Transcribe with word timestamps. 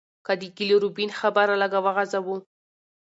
که 0.25 0.33
د 0.41 0.43
ګيل 0.57 0.69
روبين 0.83 1.11
خبره 1.19 1.55
لږه 1.61 1.79
وغزوو 1.85 2.37